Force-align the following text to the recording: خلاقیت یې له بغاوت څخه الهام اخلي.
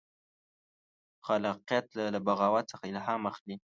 خلاقیت 1.25 1.85
یې 1.97 2.05
له 2.13 2.19
بغاوت 2.27 2.65
څخه 2.71 2.83
الهام 2.91 3.21
اخلي. 3.31 3.55